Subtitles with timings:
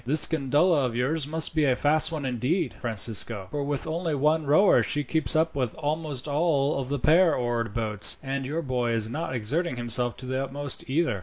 [0.03, 4.47] "This gondola of yours must be a fast one indeed, Francisco, for with only one
[4.47, 9.11] rower she keeps up with almost all the pair oared boats, and your boy is
[9.11, 11.19] not exerting himself to the utmost, either."